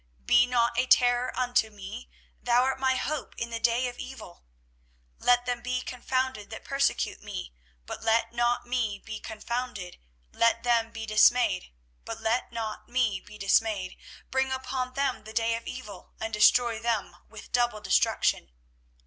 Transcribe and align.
24:017:017 0.25 0.25
Be 0.29 0.47
not 0.47 0.77
a 0.79 0.87
terror 0.87 1.37
unto 1.39 1.69
me: 1.69 2.09
thou 2.41 2.63
art 2.63 2.79
my 2.79 2.95
hope 2.95 3.35
in 3.37 3.51
the 3.51 3.59
day 3.59 3.87
of 3.87 3.99
evil. 3.99 4.43
24:017:018 5.19 5.25
Let 5.27 5.45
them 5.45 5.61
be 5.61 5.81
confounded 5.81 6.49
that 6.49 6.63
persecute 6.65 7.21
me, 7.21 7.53
but 7.85 8.01
let 8.01 8.33
not 8.33 8.65
me 8.65 8.97
be 9.05 9.19
confounded: 9.19 9.99
let 10.33 10.63
them 10.63 10.89
be 10.91 11.05
dismayed, 11.05 11.71
but 12.03 12.19
let 12.19 12.51
not 12.51 12.89
me 12.89 13.19
be 13.19 13.37
dismayed: 13.37 13.95
bring 14.31 14.51
upon 14.51 14.95
them 14.95 15.23
the 15.23 15.33
day 15.33 15.53
of 15.55 15.67
evil, 15.67 16.13
and 16.19 16.33
destroy 16.33 16.79
them 16.79 17.15
with 17.29 17.51
double 17.51 17.79
destruction. 17.79 18.49